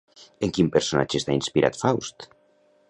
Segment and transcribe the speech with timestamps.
[0.47, 2.29] En quin personatge està inspirat Faust?